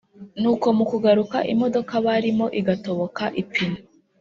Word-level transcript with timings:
nuko 0.41 0.67
mukugaruka 0.77 1.37
imodoka 1.53 1.93
barimo 2.05 2.45
igatoboka 2.59 3.23
ipine 3.41 3.79